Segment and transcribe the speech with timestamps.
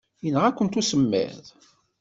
[0.23, 1.35] Yenɣa-kent usemmiḍ.